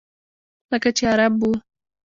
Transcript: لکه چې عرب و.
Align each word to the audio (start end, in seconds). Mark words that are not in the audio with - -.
لکه 0.71 0.89
چې 0.97 1.03
عرب 1.11 1.35
و. 1.41 1.43